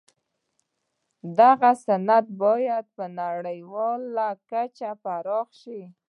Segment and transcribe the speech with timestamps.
[1.39, 5.81] دغه صنعت باید په نړیواله کچه پراخ شي